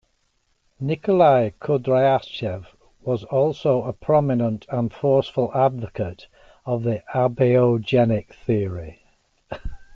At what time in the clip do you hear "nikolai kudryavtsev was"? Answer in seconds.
0.79-3.23